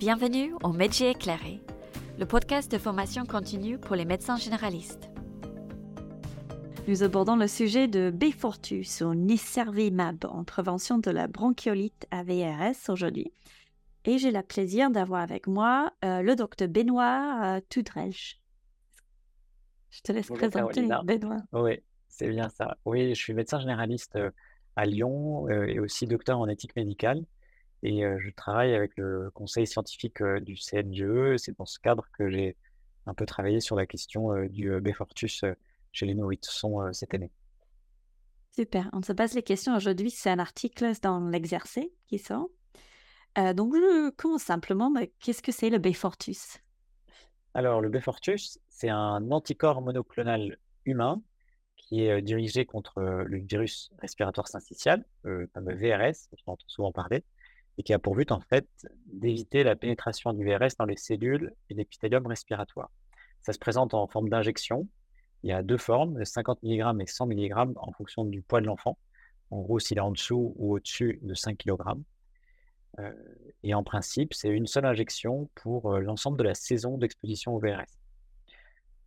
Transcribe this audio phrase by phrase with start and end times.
[0.00, 1.60] Bienvenue au Métier éclairé,
[2.18, 5.10] le podcast de formation continue pour les médecins généralistes.
[6.88, 12.88] Nous abordons le sujet de Beyfortus ou Niservimab en prévention de la bronchiolite à VRS
[12.88, 13.30] aujourd'hui.
[14.06, 18.40] Et j'ai le plaisir d'avoir avec moi euh, le docteur Benoît euh, Tudrelch.
[19.90, 21.42] Je te laisse présenter, Benoît.
[21.52, 21.78] Oui,
[22.08, 22.78] c'est bien ça.
[22.86, 24.30] Oui, je suis médecin généraliste euh,
[24.76, 27.22] à Lyon et aussi docteur en éthique médicale.
[27.82, 31.36] Et je travaille avec le conseil scientifique du CNGE.
[31.38, 32.56] C'est dans ce cadre que j'ai
[33.06, 35.44] un peu travaillé sur la question du Beyfortus
[35.92, 37.30] chez les nourrissons cette année.
[38.52, 38.90] Super.
[38.92, 40.10] On se passe les questions aujourd'hui.
[40.10, 42.48] C'est un article dans l'exercice qui sort.
[43.54, 44.92] donc, je commence simplement.
[45.18, 46.58] Qu'est-ce que c'est le Beyfortus?
[47.54, 51.22] Alors, le Beyfortus, c'est un anticorps monoclonal humain
[51.76, 56.92] qui est dirigé contre le virus respiratoire syncytial, le fameux VRS, dont on entend souvent
[56.92, 57.24] parler,
[57.78, 58.68] et qui a pour but en fait
[59.06, 62.90] d'éviter la pénétration du VRS dans les cellules et l'épithélium respiratoire.
[63.42, 64.86] Ça se présente en forme d'injection.
[65.42, 68.66] Il y a deux formes, 50 mg et 100 mg en fonction du poids de
[68.66, 68.98] l'enfant.
[69.50, 71.78] En gros, s'il est en dessous ou au-dessus de 5 kg.
[72.98, 73.12] Euh,
[73.62, 77.58] et en principe, c'est une seule injection pour euh, l'ensemble de la saison d'exposition au
[77.58, 77.86] VRS.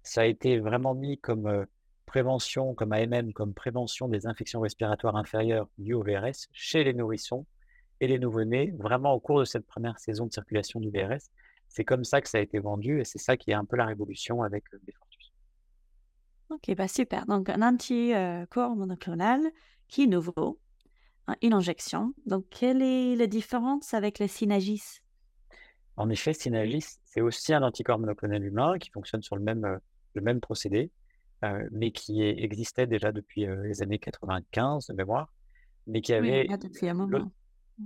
[0.04, 1.66] Ça a été vraiment mis comme euh,
[2.06, 7.46] prévention, comme AMM, comme prévention des infections respiratoires inférieures dues au VRS chez les nourrissons
[8.04, 11.30] et les nouveau-nés, vraiment au cours de cette première saison de circulation du VRS.
[11.70, 13.78] C'est comme ça que ça a été vendu et c'est ça qui est un peu
[13.78, 15.32] la révolution avec le Beyfortus.
[16.50, 17.26] Ok, bah super.
[17.26, 19.40] Donc un anticorps monoclonal
[19.88, 20.60] qui est nouveau,
[21.28, 22.14] hein, une injection.
[22.26, 25.00] Donc quelle est la différence avec le Synagis?
[25.96, 29.78] En effet, Synagis, c'est aussi un anticorps monoclonal humain qui fonctionne sur le même, euh,
[30.14, 30.92] le même procédé,
[31.46, 35.32] euh, mais qui existait déjà depuis euh, les années 95 de mémoire,
[35.88, 37.32] mais qui avait oui, depuis un moment.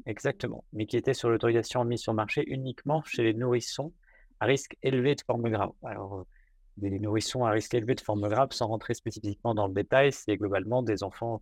[0.05, 3.93] Exactement, mais qui était sur l'autorisation mise sur le marché uniquement chez les nourrissons
[4.39, 5.71] à risque élevé de forme grave.
[5.83, 6.27] Alors,
[6.75, 10.36] des nourrissons à risque élevé de forme grave, sans rentrer spécifiquement dans le détail, c'est
[10.37, 11.42] globalement des enfants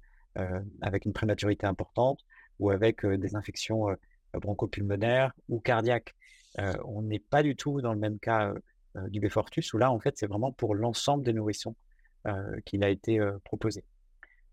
[0.82, 2.20] avec une prématurité importante
[2.60, 3.88] ou avec des infections
[4.34, 6.16] bronchopulmonaires ou cardiaques.
[6.86, 8.54] on n'est pas du tout dans le même cas
[9.10, 11.76] du Beyfortus, où là, en fait, c'est vraiment pour l'ensemble des nourrissons
[12.66, 13.84] qu'il a été proposé.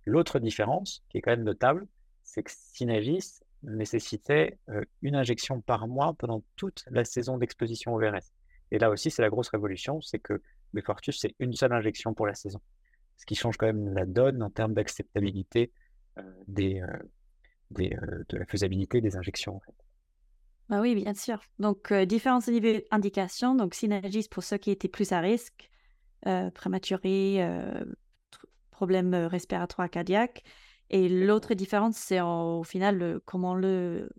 [0.05, 1.87] L'autre différence, qui est quand même notable,
[2.25, 4.59] c'est que Synagis nécessitait
[5.03, 8.33] une injection par mois pendant toute la saison d'exposition au VRS.
[8.71, 10.43] Et là aussi, c'est la grosse révolution, c'est que
[10.73, 12.61] Beyfortus, c'est une seule injection pour la saison.
[13.19, 15.71] Ce qui change quand même la donne en termes d'acceptabilité
[16.49, 16.83] des,
[17.71, 17.97] des
[18.29, 19.57] de la faisabilité des injections.
[19.57, 19.61] En.
[20.69, 21.41] Bah oui, bien sûr.
[21.59, 22.49] Donc, différentes
[22.91, 23.55] indications.
[23.55, 25.71] Donc, Synagis pour ceux qui étaient plus à risque,
[26.55, 27.47] prématurés,
[28.71, 30.43] problèmes respiratoires cardiaques.
[30.93, 34.11] Et l'autre différence, c'est au final comment, on le,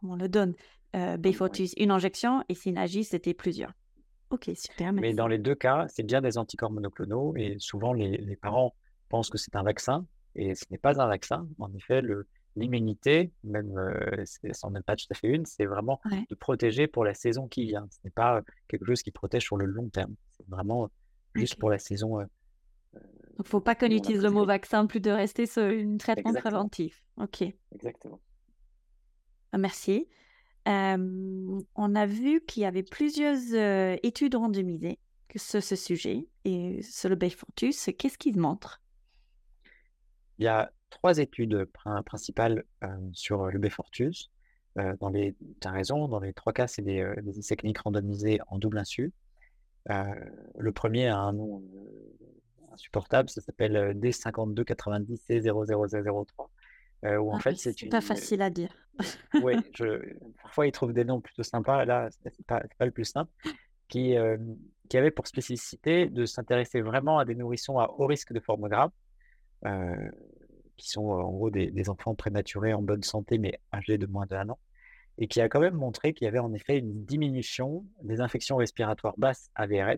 [0.00, 0.54] comment le donne.
[0.94, 3.72] Euh, Beyfortus, une injection, et Synagis, c'était plusieurs.
[4.30, 4.92] Ok, super.
[4.92, 8.74] Mais dans les deux cas, c'est bien des anticorps monoclonaux, et souvent les, parents
[9.08, 11.48] pensent que c'est un vaccin, et ce n'est pas un vaccin.
[11.58, 12.00] En effet,
[12.54, 14.24] l'immunité, même euh,
[14.62, 17.64] n'en est pas tout à fait une, c'est vraiment de protéger pour la saison qui
[17.64, 17.88] vient.
[17.90, 20.14] Ce n'est pas quelque chose qui protège sur le long terme.
[20.36, 20.88] C'est vraiment
[21.34, 22.24] juste pour la saison euh,
[23.36, 27.02] donc, faut pas qu'on utilise le mot vaccin, plus de rester sur un traitement préventif.
[27.16, 27.42] OK.
[27.72, 28.20] Exactement.
[29.52, 30.08] Ah, merci.
[30.66, 34.98] on a vu qu'il y avait plusieurs euh, études randomisées
[35.34, 37.90] sur ce sujet et sur le Beyfortus.
[37.98, 38.80] Qu'est-ce qu'ils montrent?
[40.38, 41.64] Il y a trois études
[42.04, 44.30] principales euh, sur le Beyfortus.
[44.78, 47.78] Euh, dans les, tu as raison, dans les trois cas, c'est des, des, essais cliniques
[47.78, 49.12] randomisés en double insu.
[49.88, 51.62] le premier a un nom
[52.74, 56.48] insupportable, ça s'appelle D5290C00003.
[57.04, 58.72] Euh, où en ah fait, c'est pas facile à dire.
[59.42, 59.56] oui,
[60.42, 63.30] parfois ils trouvent des noms plutôt sympas, là, c'est pas, pas le plus simple,
[63.88, 64.14] qui,
[64.88, 68.68] qui avait pour spécificité de s'intéresser vraiment à des nourrissons à haut risque de forme
[68.68, 68.90] grave,
[70.76, 74.24] qui sont en gros des, des, enfants prématurés en bonne santé, mais âgés de moins
[74.26, 74.58] d'un an,
[75.18, 78.56] et qui a quand même montré qu'il y avait en effet une diminution des infections
[78.56, 79.96] respiratoires basses AVRS, euh,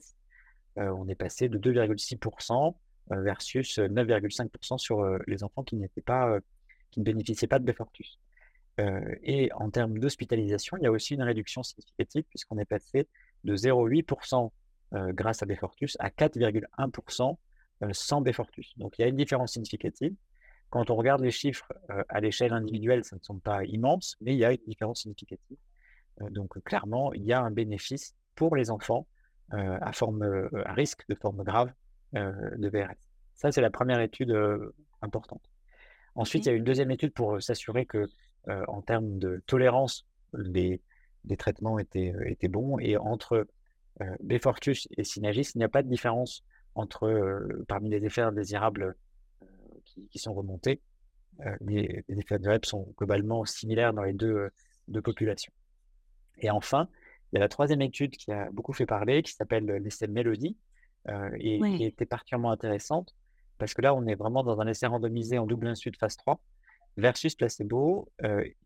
[0.77, 2.75] on est passé de 2,6%
[3.13, 8.19] euh, versus 9,5% euh, sur les enfants qui ne bénéficiaient pas de Beyfortus.
[9.23, 13.09] et en termes d'hospitalisation, il y a aussi une réduction significative puisqu'on est passé
[13.45, 14.51] de 0,8%
[15.13, 17.37] grâce à Beyfortus à 4,1%
[17.93, 18.77] sans Beyfortus.
[18.77, 20.15] Donc il y a une différence significative.
[20.69, 21.73] Quand on regarde les chiffres
[22.09, 25.59] à l'échelle individuelle, ça ne sont pas immenses, mais il y a une différence significative.
[26.31, 29.16] donc clairement, il y a un bénéfice pour les enfants euh,
[29.51, 31.73] à, forme, euh, à risque de forme grave
[32.17, 32.97] euh, de VRS.
[33.35, 34.35] Ça, c'est la première étude
[35.03, 35.43] importante.
[36.15, 38.07] Ensuite, il y a une deuxième étude pour s'assurer que,
[38.49, 40.81] en termes de tolérance, les,
[41.25, 42.79] des traitements étaient, étaient bons.
[42.79, 43.47] Et entre
[44.21, 46.45] Befortus et Synagis, il n'y a pas de différence
[46.75, 48.97] entre, parmi les effets indésirables
[49.85, 50.81] qui, sont remontés.
[51.61, 54.49] Les, effets indésirables sont globalement similaires dans les deux,
[54.89, 55.53] deux populations.
[56.39, 56.89] Et enfin,
[57.37, 60.57] il y a la troisième étude qui a beaucoup fait parler, qui s'appelle l'essai Mélodie,
[61.39, 63.15] et qui était particulièrement intéressante,
[63.59, 66.17] parce que là, on est vraiment dans un essai randomisé en double insu de phase
[66.17, 66.41] 3,
[66.97, 68.11] versus placebo,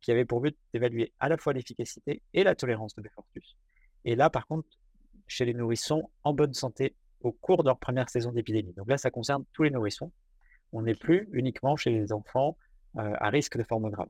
[0.00, 3.56] qui avait pour but d'évaluer à la fois l'efficacité et la tolérance de Befortus.
[4.04, 4.68] Et là, par contre,
[5.26, 8.72] chez les nourrissons en bonne santé au cours de leur première saison d'épidémie.
[8.74, 10.12] Donc là, ça concerne tous les nourrissons.
[10.72, 12.56] On n'est plus uniquement chez les enfants
[12.94, 14.08] à risque de forme grave.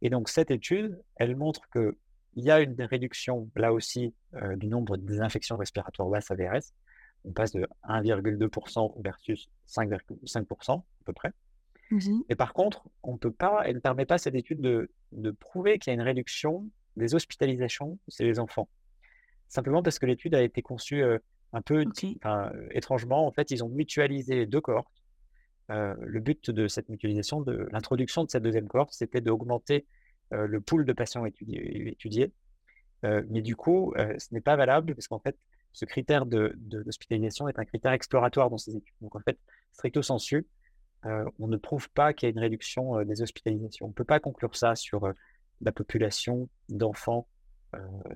[0.00, 1.68] Et donc, cette étude, elle montre
[2.32, 4.14] qu'il y a une réduction, là aussi,
[4.56, 6.72] du nombre des infections respiratoires basses AVRS.
[7.24, 11.32] On passe de 1,2% versus 5,5% à peu près.
[11.90, 15.30] Mmh Et par contre, on peut pas, elle ne permet pas cette étude de, de
[15.32, 18.68] prouver qu'il y a une réduction des hospitalisations chez les enfants.
[19.48, 21.02] Simplement parce que l'étude a été conçue
[21.52, 21.84] un peu
[22.70, 23.26] étrangement.
[23.26, 25.02] En fait, ils ont mutualisé deux cohortes.
[25.68, 29.86] le but de cette mutualisation, de l'introduction de cette deuxième cohorte, c'était d'augmenter
[30.30, 32.32] le pool de patients étudiés.
[33.02, 35.36] mais du coup, ce n'est pas valable parce qu'en fait,
[35.72, 38.94] ce critère de, d'hospitalisation est un critère exploratoire dans ces études.
[39.00, 39.38] Donc en fait,
[39.72, 40.46] stricto sensu,
[41.04, 43.86] on ne prouve pas qu'il y a une réduction des hospitalisations.
[43.86, 45.12] On ne peut pas conclure ça sur
[45.60, 47.26] la population d'enfants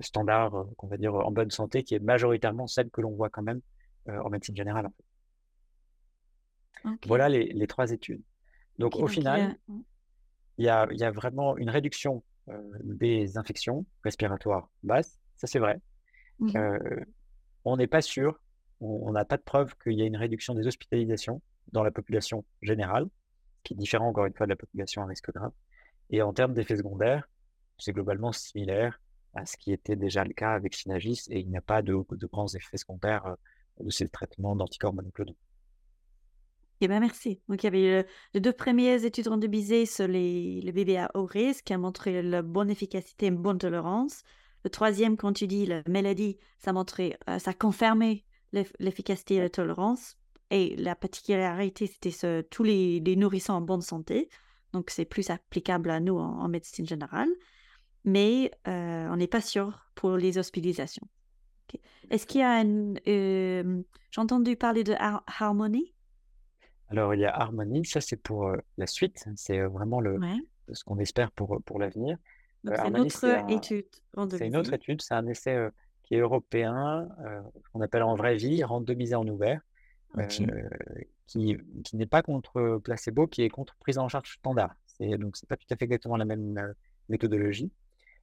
[0.01, 3.43] standards, qu'on va dire en bonne santé, qui est majoritairement celle que l'on voit quand
[3.43, 3.61] même
[4.07, 4.89] en médecine générale.
[7.07, 8.21] Voilà les, trois études.
[8.79, 9.57] Donc au final,
[10.57, 12.23] il y, a, y, a, vraiment une réduction
[12.83, 15.81] des infections respiratoires basses, ça c'est vrai.
[16.39, 16.53] Mmh
[17.67, 18.39] on n'est pas sûr,
[18.79, 21.41] on n'a pas de preuve qu'il y ait une réduction des hospitalisations
[21.71, 23.07] dans la population générale,
[23.63, 25.51] qui est différent encore une fois de la population à risque grave.
[26.11, 27.27] Et en termes d'effets secondaires,
[27.77, 29.01] c'est globalement similaire
[29.33, 31.93] à ce qui était déjà le cas avec Synagis et il n'y a pas de,
[32.31, 33.35] grands effets secondaires euh,
[33.83, 35.35] de ces traitements d'anticorps monoclonaux.
[36.81, 37.39] Eh ben merci.
[37.47, 41.25] Donc, il y avait euh, les deux premières études randomisées sur les, bébés à haut
[41.25, 44.23] risque qui a montré la bonne efficacité et une bonne tolérance.
[44.63, 48.25] Le troisième, quand tu dis la maladie, ça montrait, euh, ça confirmait
[48.79, 50.17] l'efficacité et la tolérance.
[50.51, 54.29] Et la particularité, c'était tous les, nourrissons en bonne santé.
[54.73, 57.29] Donc, c'est plus applicable à nous en, médecine générale.
[58.03, 61.07] Mais euh, on n'est pas sûr pour les hospitalisations.
[62.11, 62.99] Est-ce qu'il y a une.
[63.05, 64.93] J'ai entendu parler de
[65.25, 65.94] harmonie
[66.89, 69.25] Alors, il y a harmonie, ça c'est pour la suite.
[69.35, 70.19] C'est vraiment le,
[70.71, 72.17] ce qu'on espère pour, pour l'avenir
[72.73, 73.85] c'est une autre étude.
[74.31, 75.69] C'est une autre étude, c'est un essai
[76.03, 77.07] qui est européen,
[77.71, 79.61] qu'on appelle en vraie vie, randomisé en ouvert,
[80.29, 80.47] qui,
[81.27, 84.75] qui n'est pas contre placebo, qui est contre prise en charge standard.
[84.99, 86.73] Donc, c'est pas tout à fait exactement la même
[87.09, 87.71] méthodologie,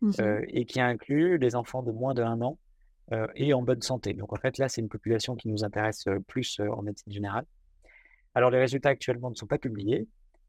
[0.00, 0.12] mmh
[0.48, 2.58] et qui inclut les enfants de moins de 1 an
[3.36, 4.14] et en bonne santé.
[4.14, 7.44] Donc, en fait, là, c'est une population qui nous intéresse plus en médecine générale.
[8.34, 10.08] Alors, les résultats actuellement ne sont pas publiés,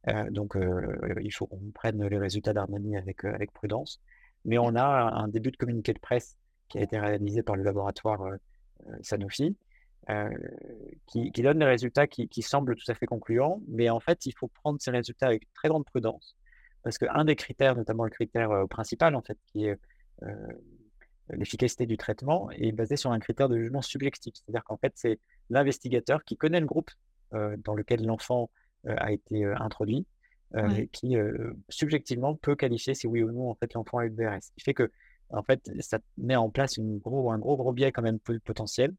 [0.09, 4.01] euh, donc, euh, il faut qu'on prenne les résultats d'harmonie avec, euh, avec prudence.
[4.45, 6.37] Mais on a un début de communiqué de presse
[6.67, 8.21] qui a été réalisé par le laboratoire
[9.01, 9.55] Sanofi,
[11.07, 13.61] qui, qui, donne des résultats qui, qui, semblent tout à fait concluants.
[13.69, 16.35] Mais en fait, il faut prendre ces résultats avec très grande prudence.
[16.83, 19.77] Parce qu'un des critères, notamment le critère principal, en fait, qui est
[21.29, 24.33] l'efficacité du traitement, est basé sur un critère de jugement subjectif.
[24.35, 26.91] C'est-à-dire qu'en fait, c'est l'investigateur qui connaît le groupe
[27.63, 28.49] dans lequel l'enfant
[28.87, 30.05] euh, a été euh, introduit,
[30.55, 31.15] euh, qui
[31.69, 34.41] subjectivement peut qualifier si oui ou non en fait l'enfant a eu le VRS.
[34.41, 34.91] Ce qui fait que
[35.29, 38.93] en fait ça met en place une gros, un gros gros biais quand même potentiel.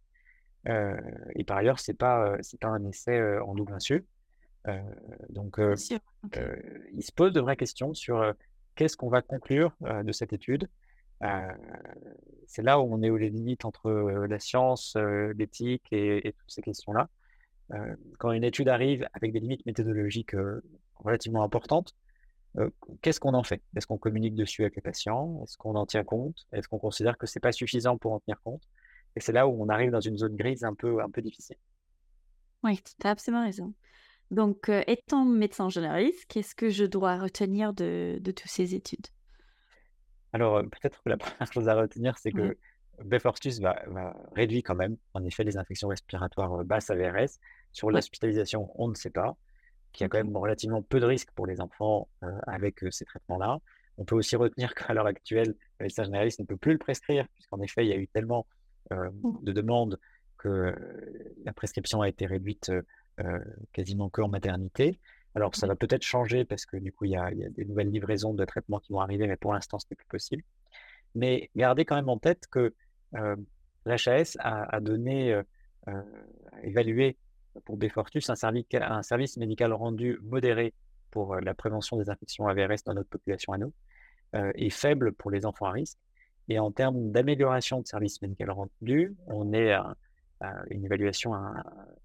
[0.67, 4.07] et par ailleurs, c'est pas c'est pas un essai en double insu.
[5.29, 8.35] donc, il se pose de vraies questions sur
[8.75, 10.69] qu'est-ce qu'on va conclure de cette étude.
[12.47, 13.91] c'est là où on est aux limites entre
[14.27, 14.97] la science,
[15.37, 17.11] l'éthique et, et, toutes ces questions-là.
[17.73, 20.63] Euh, quand une étude arrive avec des limites méthodologiques euh,
[20.97, 21.95] relativement importantes,
[22.59, 22.71] euh,
[23.03, 23.63] qu'est-ce qu'on en fait?
[23.77, 25.41] Est-ce qu'on communique dessus avec les patients?
[25.43, 26.47] Est-ce qu'on en tient compte?
[26.53, 28.63] Est-ce qu'on considère que ce n'est pas suffisant pour en tenir compte?
[29.17, 31.57] Et c'est là où on arrive dans une zone grise un peu, un peu difficile.
[32.63, 33.75] Oui, tu as absolument raison.
[34.31, 39.07] Donc, étant médecin généraliste, qu'est-ce que je dois retenir de, de toutes ces études?
[40.33, 42.57] Alors, peut-être que la première chose à retenir, c'est que
[43.03, 47.39] Befortus va, va, réduire quand même, en effet, les infections respiratoires basses à VRS.
[47.73, 49.37] Sur l'hospitalisation, on ne sait pas,
[49.93, 52.09] qu'il y a quand même relativement peu de risques pour les enfants
[52.47, 53.59] avec ces traitements-là.
[53.97, 57.27] On peut aussi retenir qu'à l'heure actuelle, le médecin généraliste ne peut plus le prescrire,
[57.35, 58.47] puisqu'en effet, il y a eu tellement
[58.91, 59.11] mmh.
[59.43, 59.99] de demandes
[60.39, 60.75] que
[61.45, 62.71] la prescription a été réduite
[63.73, 65.01] quasiment que en maternité.
[65.35, 67.49] Alors, ça va peut-être changer parce que du coup, il y, a, il y, a,
[67.49, 70.45] des nouvelles livraisons de traitements qui vont arriver, mais pour l'instant, ce n'est plus possible.
[71.15, 72.75] Mais gardez quand même en tête que
[73.85, 75.35] l'HAS a, donné,
[75.87, 76.05] a
[76.63, 77.17] évalué
[77.65, 80.75] pour Befortus un service, un service médical rendu modéré
[81.11, 83.73] pour la prévention des infections AVRS dans notre population à nous
[84.57, 85.99] et faible pour les enfants à risque.
[86.49, 89.97] Et en termes d'amélioration de service médical rendu, on est à,
[90.71, 91.33] une évaluation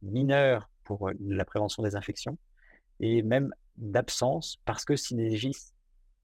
[0.02, 2.38] mineure pour la prévention des infections
[3.00, 5.74] et même d'absence parce que Synégis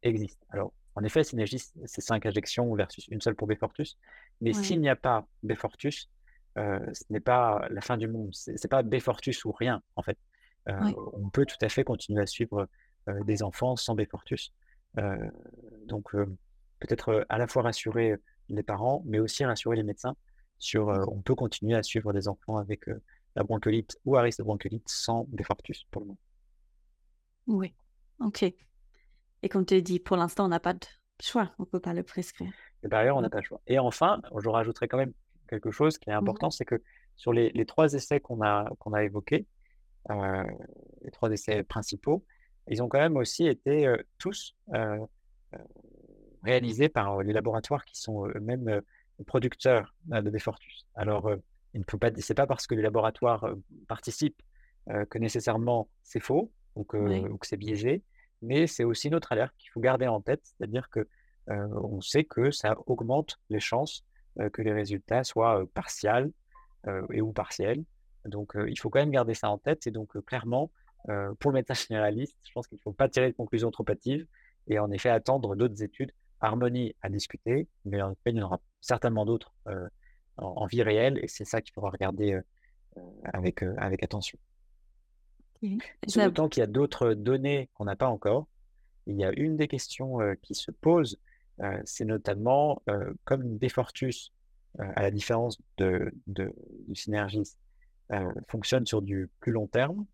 [0.01, 0.45] existe.
[0.49, 3.97] Alors, en effet, Synégis, c'est 5 injections versus une seule pour Befortus.
[4.39, 6.09] Mais s'il n'y a pas Befortus,
[6.57, 8.33] euh, ce n'est pas la fin du monde.
[8.33, 10.17] Ce n'est pas Befortus ou rien, en fait.
[10.69, 12.67] Euh, on peut tout à fait continuer à suivre
[13.09, 14.53] euh, des enfants sans Befortus.
[15.85, 16.15] donc,
[16.79, 18.15] peut-être à la fois rassurer
[18.47, 20.15] les parents, mais aussi rassurer les médecins
[20.57, 22.85] sur on peut continuer à suivre des enfants avec
[23.35, 26.19] la bronchiolite ou à risque de bronchiolite sans Befortus pour le moment.
[27.47, 27.73] Oui,
[28.21, 28.45] ok.
[29.45, 30.79] Et comme tu dis, pour l'instant, on n'a pas de
[31.21, 32.51] choix, on ne peut pas le prescrire.
[32.83, 33.61] Et par ailleurs, on n'a pas le choix.
[33.67, 35.13] Et enfin, je rajouterai quand même
[35.47, 36.81] quelque chose qui est mmh important, c'est que
[37.15, 39.45] sur les, trois essais qu'on a, qu'on a évoqués,
[40.09, 40.43] euh,
[41.03, 42.25] les trois essais principaux,
[42.71, 44.97] ils ont quand même aussi été euh, tous euh,
[46.41, 48.81] réalisés par les laboratoires qui sont eux-mêmes
[49.27, 50.87] producteurs de Befortus.
[50.95, 51.31] Alors,
[51.75, 53.47] il ne faut pas, c'est pas parce que les laboratoires
[53.87, 54.41] participent
[54.87, 58.03] que nécessairement c'est faux ou que, ou que c'est biaisé,
[58.45, 61.07] mais c'est aussi notre alerte qu'il faut garder en tête, c'est-à-dire que
[61.47, 64.03] on sait que ça augmente les chances
[64.51, 66.31] que les résultats soient partiels
[67.11, 67.83] et ou partiels.
[68.25, 69.85] Donc, il faut quand même garder ça en tête.
[69.85, 70.71] Et donc, clairement,
[71.39, 74.25] pour le médecin généraliste, je pense qu'il ne faut pas tirer de conclusions trop hâtives
[74.67, 76.11] et en effet attendre d'autres études.
[76.41, 79.53] Harmonie à discuter, mais en fait, il y en aura certainement d'autres
[80.37, 82.39] en, vie réelle et c'est ça qu'il faudra regarder
[83.33, 83.61] avec
[84.01, 84.39] attention.
[85.65, 86.25] Okay.
[86.25, 88.47] D'autant qu'il y a d'autres données qu'on n'a pas encore.
[89.07, 91.19] Il y a une des questions qui se pose,
[91.85, 92.81] c'est notamment
[93.23, 94.31] comme Defortus,
[94.79, 96.53] à la différence de, de,
[96.87, 97.55] du Synergis,
[98.47, 100.05] fonctionne sur du plus long terme.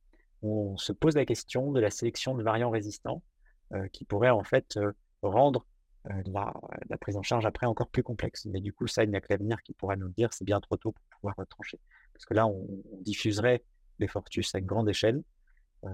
[0.44, 3.22] On se pose la question de la sélection de variants résistants
[3.94, 4.78] qui pourraient en fait
[5.22, 5.66] rendre
[6.26, 6.54] la,
[6.90, 8.46] la, prise en charge après encore plus complexe.
[8.46, 10.34] Mais du coup, ça, il n'y a que l'avenir qui pourra nous le dire.
[10.34, 11.80] C'est bien trop tôt pour pouvoir trancher.
[12.14, 13.64] Parce que là, on, on diffuserait
[14.00, 15.22] les Fortus à grande échelle.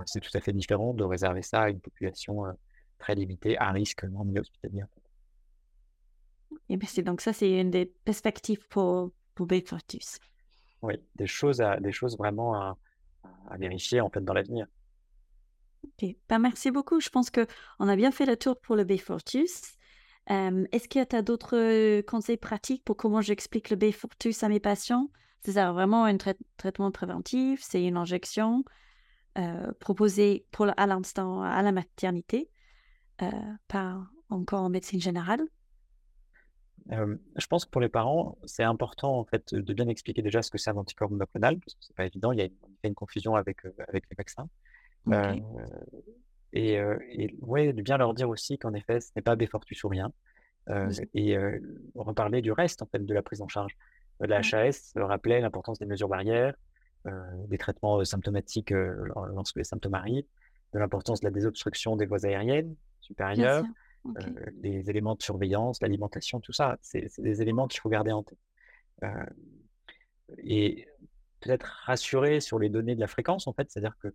[0.05, 2.43] C'est tout à fait différent de réserver ça à une population
[2.97, 4.83] très limitée, à risque non milieu hospitalier.
[6.69, 10.19] Et bien, donc ça, c'est une des perspectives pour, pour Fortus.
[10.81, 12.77] Oui, des choses, à, des choses vraiment à,
[13.49, 14.67] à vérifier en fait dans l'avenir.
[15.83, 16.99] Ok, ben, merci beaucoup.
[16.99, 19.77] Je pense qu'on a bien fait le tour pour le Beyfortus.
[20.29, 24.59] Euh, Est-ce qu'il y a d'autres conseils pratiques pour comment j'explique le Beyfortus à mes
[24.59, 25.09] patients?
[25.41, 28.65] C'est ça, vraiment un traitement préventif, c'est une injection
[29.37, 32.49] euh, proposée pour, à l'instant à la maternité,
[33.21, 33.29] euh,
[33.67, 35.41] pas encore en médecine générale
[36.89, 40.49] je pense que pour les parents, c'est important en fait de bien expliquer déjà ce
[40.49, 42.47] que c'est un anticorps monoclonal, parce que c'est pas évident, il y a
[42.85, 43.57] une, confusion avec,
[43.89, 44.47] avec les vaccins.
[46.53, 49.89] et, et, ouais, de bien leur dire aussi qu'en effet, ce n'est pas Befortus ou
[49.89, 50.13] rien.
[51.13, 51.37] Et
[51.93, 53.75] reparler du reste en fait de la prise en charge.
[54.21, 56.55] La HAS rappelait l'importance des mesures barrières,
[57.05, 60.25] des traitements symptomatiques lorsque les symptômes arrivent,
[60.73, 63.63] de l'importance de la désobstruction des voies aériennes supérieures,
[64.61, 68.39] les éléments de surveillance, l'alimentation, tout ça, c'est des éléments qu'il faut garder en tête.
[70.43, 70.87] et
[71.39, 74.13] peut-être rassurer sur les données de la fréquence, en fait, c'est-à-dire que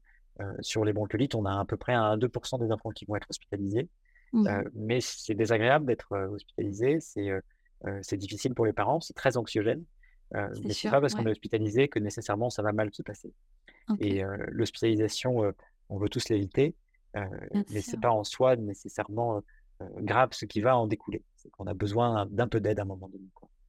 [0.61, 3.29] sur les bronchiolites, on a à peu près 1 2% des enfants qui vont être
[3.31, 3.89] hospitalisés.
[4.35, 9.85] Mmh mais c'est désagréable d'être hospitalisé, c'est difficile pour les parents, c'est très anxiogène.
[10.33, 13.33] Mais c'est pas parce qu'on est hospitalisé que nécessairement ça va mal se passer.
[14.01, 15.53] Et l'hospitalisation,
[15.89, 16.75] on veut tous l'éviter,
[17.15, 19.43] mais c'est pas en soi nécessairement
[19.99, 21.23] grave ce qui va en découler.
[21.37, 23.25] C'est qu'on a besoin d'un peu d'aide à un moment donné.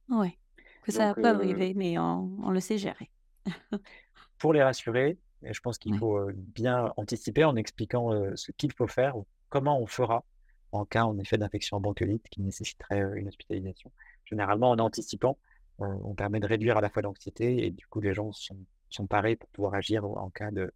[0.08, 0.38] Oui,
[0.82, 3.10] que ça va pas arriver, mais on, le sait gérer.
[4.38, 9.16] pour les rassurer, je pense qu'il faut bien anticiper en expliquant ce qu'il faut faire
[9.18, 10.24] ou comment on fera
[10.72, 13.92] en cas en effet d'infection bronchiolite qui nécessiterait une hospitalisation.
[14.24, 15.38] Généralement, en anticipant,
[15.78, 19.36] on permet de réduire à la fois l'anxiété et du coup les gens sont, parés
[19.36, 20.72] pour pouvoir agir en cas de,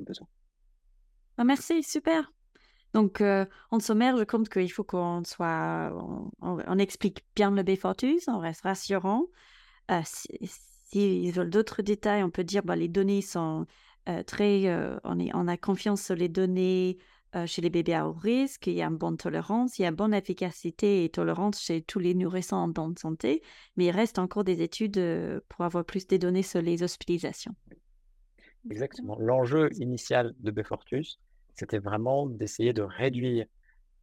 [0.00, 0.26] besoin.
[1.38, 2.32] Ah, merci, super.
[2.92, 5.92] Donc, en sommaire, je compte qu'il faut qu'on soit,
[6.40, 9.24] on, explique bien le B-Fortus, on reste rassurant.
[10.04, 10.48] S'ils
[10.84, 13.66] si, veulent d'autres détails, on peut dire bah, les données sont
[14.26, 14.70] très,
[15.04, 16.98] on, est, on a confiance sur les données
[17.46, 19.88] chez les bébés à haut risque, il y a une bonne tolérance, il y a
[19.88, 23.42] une bonne efficacité et tolérance chez tous les nourrissons en bonne santé,
[23.76, 25.00] mais il reste encore des études
[25.48, 27.54] pour avoir plus de données sur les hospitalisations.
[28.70, 29.18] Exactement.
[29.18, 31.18] L'enjeu initial de Befortus,
[31.54, 33.46] c'était vraiment d'essayer de réduire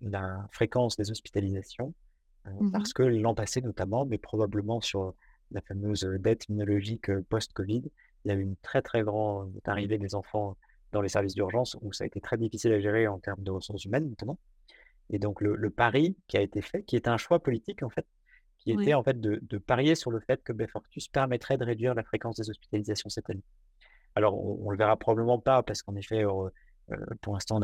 [0.01, 1.93] la fréquence des hospitalisations
[2.45, 5.13] Mmh parce que l'an passé notamment, mais probablement sur
[5.51, 7.83] la fameuse dette immunologique post-Covid,
[8.25, 10.57] il y a eu une très très grande arrivée des enfants
[10.93, 13.51] dans les services d'urgence où ça a été très difficile à gérer en termes de
[13.51, 14.37] ressources humaines notamment.
[15.09, 18.05] Et donc le, pari qui a été fait, qui est un choix politique en fait,
[18.59, 22.03] qui était en fait de, parier sur le fait que Befortus permettrait de réduire la
[22.03, 23.43] fréquence des hospitalisations cette année.
[24.15, 26.23] Alors on, ne le verra probablement pas parce qu'en effet,
[27.21, 27.59] pour l'instant,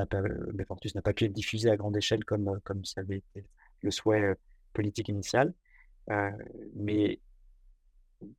[0.53, 3.45] Befortus n'a pas pu être diffusé à grande échelle comme, comme ça avait été
[3.81, 4.35] le souhait
[4.73, 5.53] politique initiale.
[6.09, 6.31] Euh,
[6.75, 7.19] mais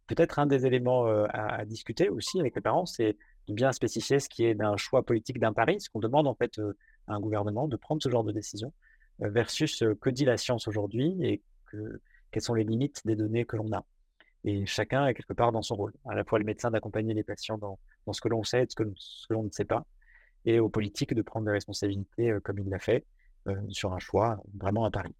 [0.07, 3.17] peut-être un des éléments euh, à, discuter aussi avec les parents, c'est
[3.55, 6.59] bien spécifier ce qui est d'un choix politique d'un pari, ce qu'on demande en fait
[6.59, 6.77] euh,
[7.07, 8.73] à un gouvernement de prendre ce genre de décision,
[9.19, 13.57] versus que dit la science aujourd'hui et que, quelles sont les limites des données que
[13.57, 13.85] l'on a.
[14.45, 17.23] Et chacun est quelque part dans son rôle, à la fois le médecin d'accompagner les
[17.23, 18.85] patients dans, dans, ce que l'on sait et ce que,
[19.29, 19.85] l'on ne sait pas,
[20.47, 23.05] et aux politiques de prendre des responsabilités comme il l'a fait
[23.69, 25.15] sur un choix, vraiment un pari.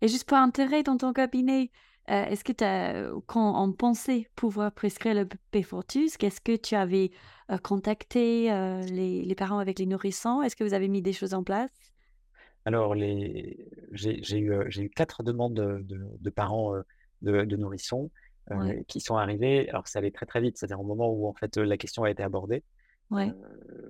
[0.00, 1.70] Et juste pour intérêt dans ton cabinet,
[2.10, 6.74] euh, est-ce que tu as, quand on pensait pouvoir prescrire le P-Fortus, qu'est-ce que tu
[6.74, 7.10] avais
[7.50, 10.40] euh, contacté euh, les, les, parents avec les nourrissons?
[10.40, 11.70] Est-ce que vous avez mis des choses en place?
[12.64, 13.68] Alors, les...
[13.92, 15.84] j'ai eu, eu, quatre demandes de,
[16.18, 16.74] de, parents
[17.22, 18.10] de, de, nourrissons
[18.86, 19.68] qui sont arrivées.
[19.68, 22.10] Alors, ça allait très très vite, c'est-à-dire au moment où en fait la question a
[22.10, 22.62] été abordée.
[23.10, 23.32] Ouais.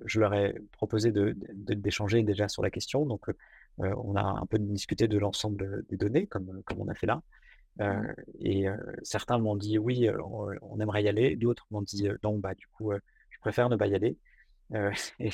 [0.05, 3.05] je leur ai proposé d'échanger déjà sur la question.
[3.05, 3.25] Donc,
[3.77, 7.21] on a un peu discuté de l'ensemble des données, comme, comme on a fait là.
[8.39, 8.65] Et
[9.03, 10.09] certains m'ont dit oui,
[10.61, 11.35] on, aimerait y aller.
[11.35, 12.91] D'autres m'ont dit non, bah, du coup,
[13.29, 14.17] je préfère ne pas y aller.
[15.19, 15.29] et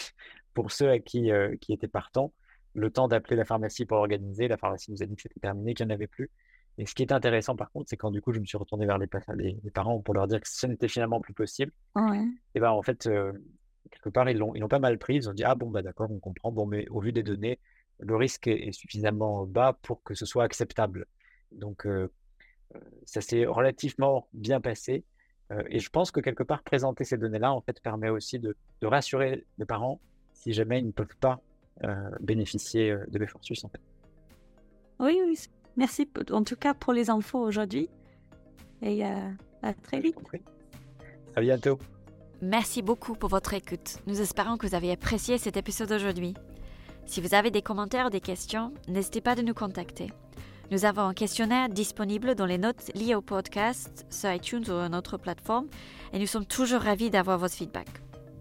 [0.54, 1.30] pour ceux à qui,
[1.62, 2.34] qui étaient partants,
[2.74, 5.74] le temps d'appeler la pharmacie pour organiser, la pharmacie nous a dit que c'était terminé,
[5.74, 6.30] qu'il n'y en avait plus.
[6.78, 8.86] Et ce qui est intéressant, par contre, c'est quand du coup, je me suis retourné
[8.86, 11.72] vers les, les, parents pour leur dire que ce n'était finalement plus possible.
[12.54, 13.10] Et ben en fait,
[13.92, 15.16] quelque part, ils l'ont, ils pas mal pris.
[15.16, 16.52] Ils ont dit ah bon bah d'accord, on comprend.
[16.52, 17.60] Bon, mais au vu des données,
[18.00, 21.06] le risque est suffisamment bas pour que ce soit acceptable.
[21.52, 21.88] Donc,
[23.06, 25.04] ça s'est relativement bien passé.
[25.70, 29.46] et je pense que quelque part, présenter ces données-là, en fait, permet aussi de, rassurer
[29.58, 30.00] les parents
[30.34, 31.42] si jamais ils ne peuvent pas
[32.20, 33.82] bénéficier de Befortus, en fait.
[35.00, 35.38] Oui, oui.
[35.78, 37.90] Merci en tout cas pour les infos aujourd'hui.
[38.82, 40.18] Et à très vite.
[41.36, 41.80] À bientôt.
[42.42, 43.98] Merci beaucoup pour votre écoute.
[44.08, 46.34] Nous espérons que vous avez apprécié cet épisode aujourd'hui.
[47.06, 50.12] Si vous avez des commentaires ou des questions, n'hésitez pas de nous contacter.
[50.72, 54.96] Nous avons un questionnaire disponible dans les notes liées au podcast sur iTunes ou une
[54.96, 55.68] autre plateforme
[56.12, 57.88] et nous sommes toujours ravis d'avoir votre feedback.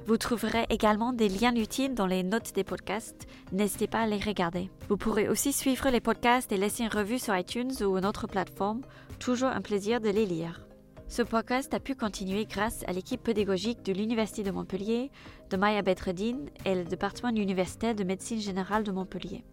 [0.06, 3.26] Vous trouverez également des liens utiles dans les notes des podcasts.
[3.52, 4.70] N'hésitez pas à les regarder.
[4.88, 8.26] Vous pourrez aussi suivre les podcasts et laisser une revue sur iTunes ou une autre
[8.26, 8.80] plateforme.
[9.18, 10.66] Toujours un plaisir de les lire.
[11.08, 15.10] Ce podcast a pu continuer grâce à l'équipe pédagogique de l'Université de Montpellier,
[15.50, 19.44] de Maya Bedreddin et le département universitaire de médecine générale de Montpellier.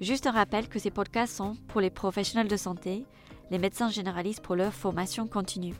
[0.00, 3.04] Juste un rappel que ces podcasts sont pour les professionnels de santé,
[3.50, 5.74] les médecins généralistes pour leur formation continue.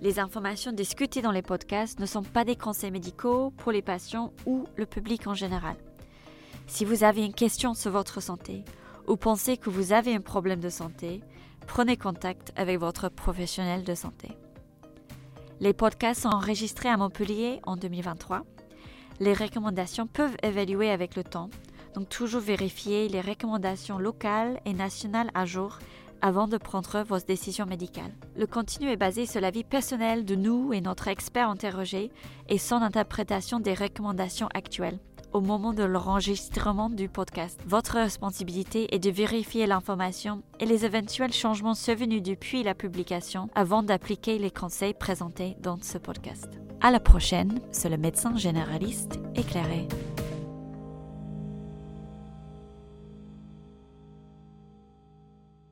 [0.00, 4.32] Les informations discutées dans les podcasts ne sont pas des conseils médicaux pour les patients
[4.44, 5.76] ou le public en général.
[6.66, 8.64] Si vous avez une question sur votre santé
[9.06, 11.22] ou pensez que vous avez un problème de santé,
[11.66, 14.36] prenez contact avec votre professionnel de santé.
[15.60, 18.42] Les podcasts sont enregistrés à Montpellier en 2023.
[19.20, 21.48] Les recommandations peuvent évaluer avec le temps,
[21.94, 25.78] donc toujours vérifier les recommandations locales et nationales à jour
[26.20, 28.12] avant de prendre vos décisions médicales.
[28.36, 32.10] Le contenu est basé sur l'avis personnel de nous et notre expert interrogé
[32.48, 34.98] et son interprétation des recommandations actuelles
[35.34, 37.60] au moment de l'enregistrement du podcast.
[37.66, 43.82] Votre responsabilité est de vérifier l'information et les éventuels changements survenus depuis la publication avant
[43.82, 46.48] d'appliquer les conseils présentés dans ce podcast.
[46.80, 49.88] À la prochaine, c'est le médecin généraliste éclairé.